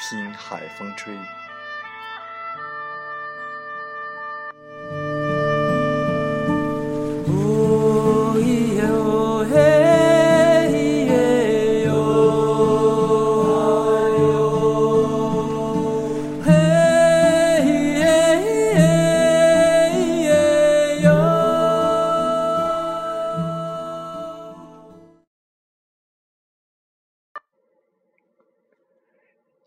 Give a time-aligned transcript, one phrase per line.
[0.00, 1.14] 听海风吹。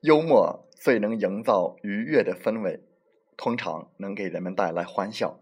[0.03, 2.81] 幽默最能营造愉悦的氛围，
[3.37, 5.39] 通常能给人们带来欢笑。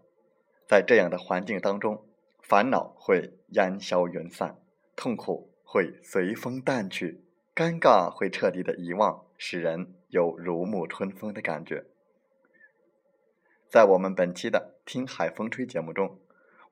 [0.68, 2.04] 在这样的环境当中，
[2.40, 4.56] 烦恼会烟消云散，
[4.94, 7.24] 痛苦会随风淡去，
[7.56, 11.84] 尴尬会彻底的遗忘，使人有如沐春风的感觉。
[13.68, 16.20] 在我们本期的《听海风吹》节目中，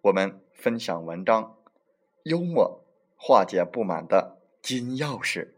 [0.02, 1.56] 我们分享文章：
[2.22, 2.84] 幽默
[3.16, 5.48] 化解不满的金钥匙。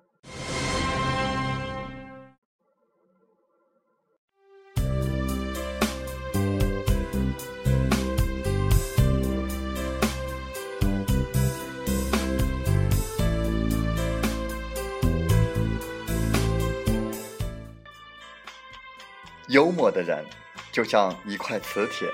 [19.52, 20.24] 幽默的人
[20.72, 22.08] 就像一块磁铁，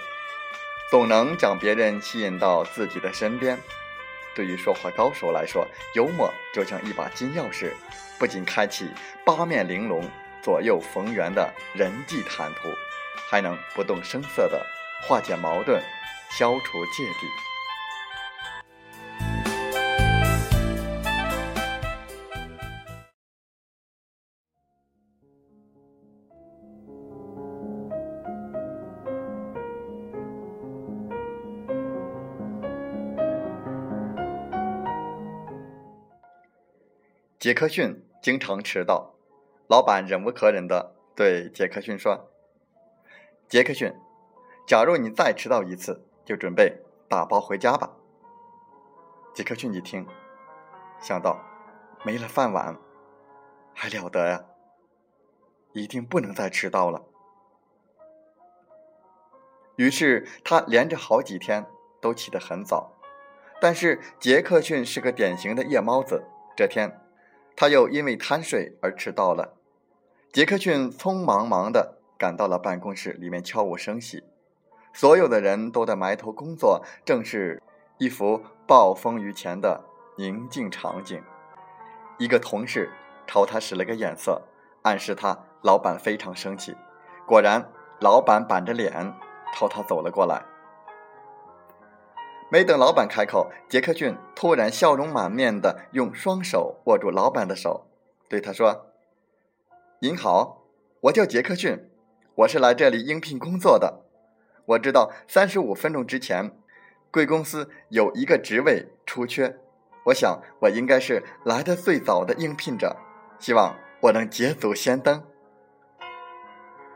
[0.90, 3.56] 总能将别人吸引到自己的身边。
[4.34, 7.72] 对于说话高手来说，幽默就像一把金钥匙，
[8.18, 8.90] 不仅开启
[9.24, 10.10] 八面玲珑、
[10.42, 12.70] 左右逢源的人际坦途，
[13.30, 14.60] 还能不动声色地
[15.06, 15.80] 化解矛盾、
[16.36, 17.26] 消除芥蒂。
[37.38, 39.14] 杰克逊经常迟到，
[39.68, 42.32] 老板忍无可忍的对杰克逊说
[43.48, 43.94] ：“杰克逊，
[44.66, 47.92] 假如你再迟到一次，就准备打包回家吧。”
[49.32, 50.04] 杰克逊一听，
[51.00, 51.40] 想到
[52.04, 52.76] 没了饭碗，
[53.72, 54.44] 还了得呀！
[55.74, 57.04] 一定不能再迟到了。
[59.76, 61.64] 于是他连着好几天
[62.00, 62.98] 都起得很早，
[63.60, 66.24] 但是杰克逊是个典型的夜猫子，
[66.56, 67.04] 这天。
[67.60, 69.54] 他又因为贪睡而迟到了。
[70.32, 74.22] 杰克逊匆忙忙地赶到了办公室，里面悄无声息，
[74.92, 77.60] 所有的人都在埋头工作，正是
[77.98, 79.82] 一幅暴风雨前的
[80.16, 81.20] 宁静场景。
[82.18, 82.92] 一个同事
[83.26, 84.42] 朝他使了个眼色，
[84.82, 86.76] 暗示他老板非常生气。
[87.26, 87.68] 果然，
[87.98, 89.12] 老板板着脸
[89.52, 90.44] 朝他走了过来。
[92.50, 97.86] 没等老板开口，杰克逊突然笑容满面的用双手握住老板的手，
[98.26, 98.86] 对他说
[100.00, 100.62] ：“您好，
[101.02, 101.90] 我叫杰克逊，
[102.36, 104.00] 我是来这里应聘工作的。
[104.64, 106.50] 我知道三十五分钟之前，
[107.10, 109.58] 贵公司有一个职位出缺，
[110.04, 112.96] 我想我应该是来的最早的应聘者，
[113.38, 115.22] 希望我能捷足先登。”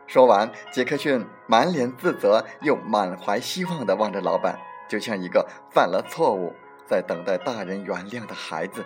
[0.08, 4.58] 说完，杰克逊满脸自责又满怀希望的望着老板。
[4.92, 6.54] 就像一个犯了错误，
[6.86, 8.84] 在等待大人原谅的孩子。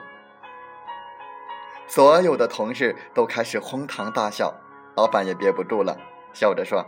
[1.88, 4.54] 所有的同事都开始哄堂大笑，
[4.94, 5.98] 老板也憋不住了，
[6.32, 6.86] 笑着说：“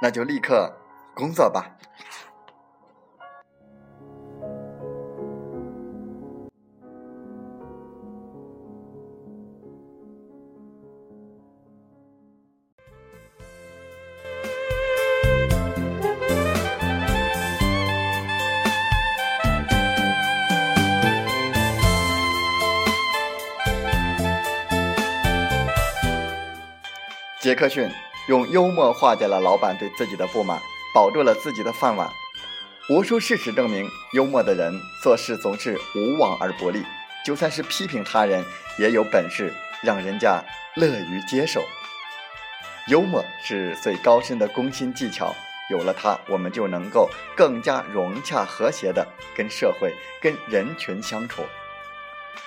[0.00, 0.72] 那就立刻
[1.14, 1.76] 工作吧。”
[27.44, 27.90] 杰克逊
[28.26, 30.58] 用幽默化解了老板对自己的不满，
[30.94, 32.08] 保住了自己的饭碗。
[32.88, 36.82] 无数事实证明，幽默的人做事总是无往而不利，
[37.22, 38.42] 就算是批评他人，
[38.78, 39.52] 也有本事
[39.82, 40.42] 让人家
[40.74, 41.62] 乐于接受。
[42.88, 45.34] 幽默是最高深的攻心技巧，
[45.68, 49.06] 有了它，我们就能够更加融洽和谐的
[49.36, 51.42] 跟社会、跟人群相处。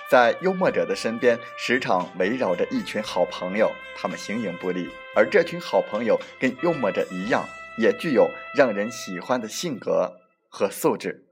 [0.10, 4.90] 在幽默者的身边，时常围绕着一群好朋友，他们形影不离。
[5.16, 7.44] 而这群好朋友跟幽默者一样，
[7.78, 10.14] 也具有让人喜欢的性格
[10.50, 11.26] 和素质，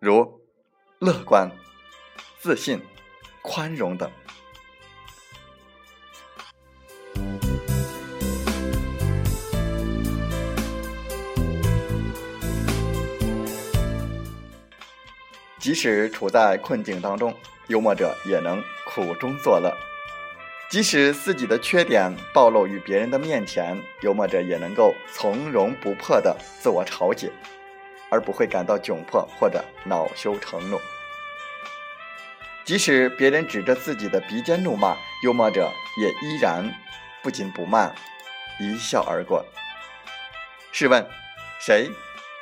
[0.00, 0.40] 如
[0.98, 1.50] 乐观、
[2.38, 2.80] 自信、
[3.42, 4.10] 宽容等。
[15.58, 17.34] 即使处在困境当中。
[17.68, 19.76] 幽默者也能苦中作乐，
[20.70, 27.30] 即使自己的缺点暴露于别人的面前，幽默者也能够从容不迫地自我调节，
[28.10, 30.80] 而不会感到窘迫或者恼羞成怒。
[32.64, 36.70] 即使别人指着自己的鼻尖怒骂，幽默者也依然
[37.22, 37.94] 不紧不慢，
[38.58, 39.44] 一笑而过。
[40.72, 41.06] 试问，
[41.60, 41.90] 谁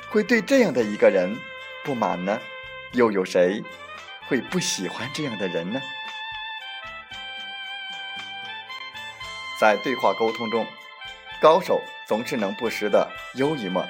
[0.09, 1.35] 会对这样的一个人
[1.83, 2.39] 不满呢？
[2.93, 3.61] 又有谁？
[4.27, 5.81] 会不喜欢这样的人呢？
[9.59, 10.67] 在对话沟通中，
[11.41, 13.83] 高手总是能不时的幽一默，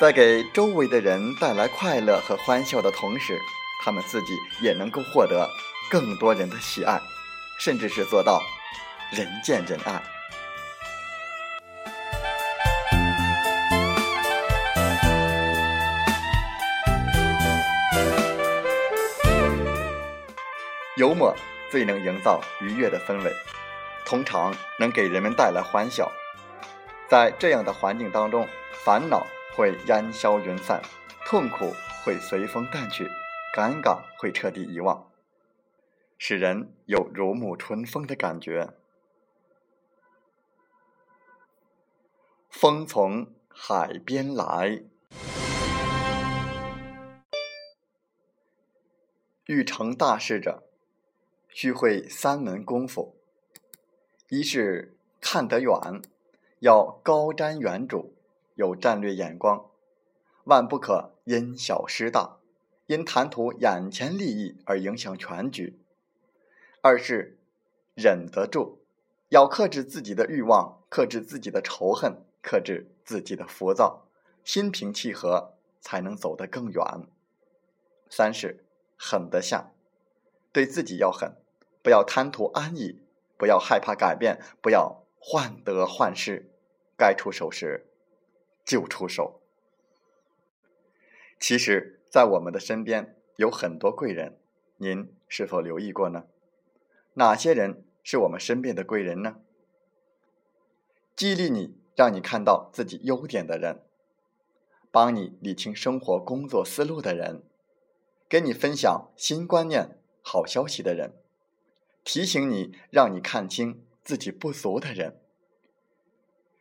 [0.00, 3.38] 在给周围的人带来快乐和欢笑的同时，
[3.84, 5.48] 他们自己也能够获得
[5.90, 7.00] 更多人的喜爱，
[7.60, 8.42] 甚至是做到
[9.12, 10.13] 人见人爱。
[20.96, 21.34] 幽默
[21.72, 23.34] 最能营造愉悦的氛围，
[24.06, 26.08] 通常能给人们带来欢笑。
[27.08, 28.46] 在这样的环境当中，
[28.84, 29.26] 烦恼
[29.56, 30.80] 会烟消云散，
[31.26, 31.74] 痛苦
[32.04, 33.10] 会随风淡去，
[33.56, 35.10] 尴尬会彻底遗忘，
[36.16, 38.74] 使人有如沐春风的感觉。
[42.48, 44.84] 风从海边来，
[49.46, 50.62] 欲成大事者。
[51.56, 53.14] 须会三门功夫：
[54.28, 56.02] 一是看得远，
[56.58, 58.10] 要高瞻远瞩，
[58.56, 59.70] 有战略眼光，
[60.46, 62.38] 万不可因小失大，
[62.86, 65.74] 因贪图眼前利益而影响全局；
[66.82, 67.38] 二是
[67.94, 68.80] 忍得住，
[69.28, 74.08] 要克制自己的欲望，克制自己的仇恨，克制自己的浮躁，
[74.42, 77.06] 心平气和，才能走得更远；
[78.10, 78.64] 三是
[78.96, 79.70] 狠得下，
[80.52, 81.36] 对自己要狠。
[81.84, 82.98] 不要贪图安逸，
[83.36, 86.50] 不要害怕改变，不要患得患失，
[86.96, 87.86] 该出手时
[88.64, 89.42] 就出手。
[91.38, 94.40] 其实，在我们的身边有很多贵人，
[94.78, 96.24] 您是否留意过呢？
[97.16, 99.42] 哪些人是我们身边的贵人呢？
[101.14, 103.82] 激励你、让你看到自己优点的人，
[104.90, 107.42] 帮你理清生活工作思路的人，
[108.26, 111.20] 跟你分享新观念、好消息的人。
[112.04, 115.20] 提醒你，让你看清自己不足的人，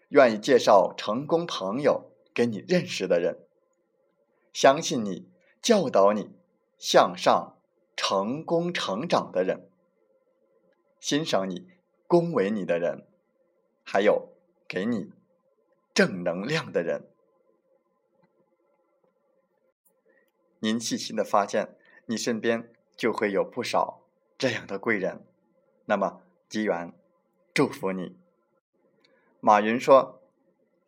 [0.08, 3.46] 愿意介绍成功朋友给你认识的人，
[4.54, 5.30] 相信你、
[5.62, 6.32] 教导你
[6.80, 7.58] 向上、
[7.98, 9.70] 成功成长的人，
[11.00, 11.68] 欣赏你、
[12.08, 13.06] 恭维你的人，
[13.84, 14.30] 还有
[14.66, 15.12] 给你
[15.94, 17.10] 正能量的人。
[20.60, 24.02] 您细心的发现，你身边就会有不少
[24.38, 25.26] 这样的贵人。
[25.86, 26.94] 那么，机缘，
[27.54, 28.16] 祝福你。
[29.40, 30.22] 马云说：“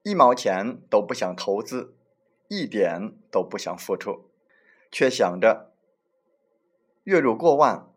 [0.04, 1.94] 一毛钱都不想投资，
[2.48, 4.30] 一点都不想付出，
[4.90, 5.74] 却想着
[7.04, 7.92] 月入过万、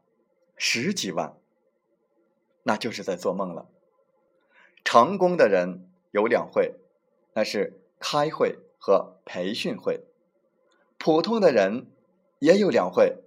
[0.56, 1.36] 十几万，
[2.64, 3.68] 那就是在做梦了。”
[4.84, 6.74] 成功的人有两会，
[7.34, 10.00] 那是开会和培训会；
[10.96, 11.86] 普通的人
[12.38, 13.22] 也有两会，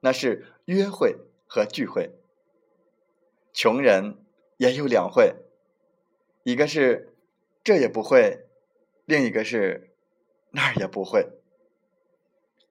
[0.00, 2.14] 那是约会和聚会。
[3.52, 4.24] 穷人
[4.56, 5.36] 也有两会，
[6.42, 7.14] 一个是
[7.62, 8.46] 这也不会，
[9.04, 9.90] 另一个是
[10.50, 11.28] 那儿也不会。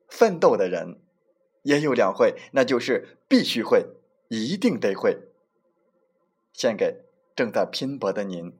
[0.07, 1.01] 奋斗的人
[1.63, 3.87] 也有两会，那就是必须会，
[4.29, 5.19] 一定得会。
[6.53, 7.03] 献给
[7.35, 8.59] 正在拼搏的您。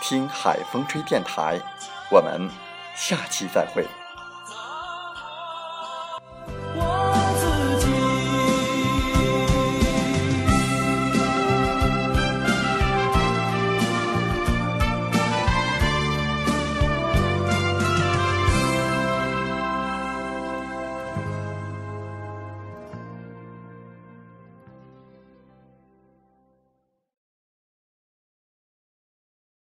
[0.00, 1.60] 听海风吹电台”。
[2.10, 2.48] 我们
[2.94, 3.86] 下期再会。